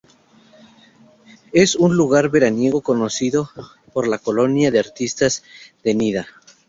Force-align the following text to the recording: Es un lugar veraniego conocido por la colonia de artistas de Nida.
Es 1.53 1.75
un 1.75 1.95
lugar 1.95 2.29
veraniego 2.29 2.81
conocido 2.81 3.51
por 3.93 4.07
la 4.07 4.17
colonia 4.17 4.71
de 4.71 4.79
artistas 4.79 5.43
de 5.83 5.93
Nida. 5.93 6.27